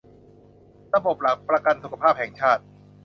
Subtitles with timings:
[0.95, 2.63] ระบบหลักประกันสุขภาพแห่งชาติ